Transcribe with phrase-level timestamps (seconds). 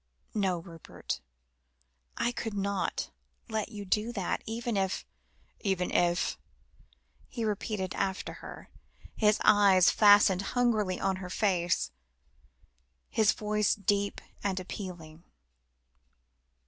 [0.33, 1.21] No, Rupert,
[2.17, 3.11] I could not
[3.49, 5.05] let you do that, even if"
[5.59, 6.39] "Even if?"
[7.27, 8.71] he repeated after her,
[9.15, 11.91] his eyes fastened hungrily on her face,
[13.11, 15.23] his voice deep and appealing.